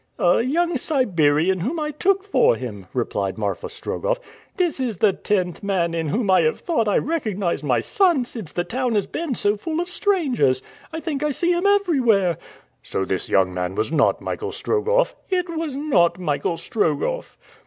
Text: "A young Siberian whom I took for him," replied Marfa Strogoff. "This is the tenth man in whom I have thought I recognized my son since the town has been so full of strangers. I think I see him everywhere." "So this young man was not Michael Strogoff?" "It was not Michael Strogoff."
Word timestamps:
"A 0.17 0.41
young 0.41 0.77
Siberian 0.77 1.59
whom 1.59 1.79
I 1.79 1.91
took 1.91 2.23
for 2.23 2.55
him," 2.55 2.87
replied 2.91 3.37
Marfa 3.37 3.67
Strogoff. 3.69 4.19
"This 4.57 4.79
is 4.79 4.97
the 4.97 5.13
tenth 5.13 5.61
man 5.61 5.93
in 5.93 6.07
whom 6.07 6.31
I 6.31 6.41
have 6.41 6.59
thought 6.59 6.87
I 6.87 6.97
recognized 6.97 7.63
my 7.63 7.81
son 7.81 8.25
since 8.25 8.51
the 8.51 8.63
town 8.63 8.95
has 8.95 9.05
been 9.05 9.35
so 9.35 9.55
full 9.57 9.79
of 9.79 9.89
strangers. 9.91 10.63
I 10.91 11.01
think 11.01 11.21
I 11.21 11.29
see 11.29 11.51
him 11.51 11.67
everywhere." 11.67 12.39
"So 12.81 13.05
this 13.05 13.29
young 13.29 13.53
man 13.53 13.75
was 13.75 13.91
not 13.91 14.21
Michael 14.21 14.49
Strogoff?" 14.51 15.13
"It 15.29 15.47
was 15.55 15.75
not 15.75 16.17
Michael 16.17 16.57
Strogoff." 16.57 17.37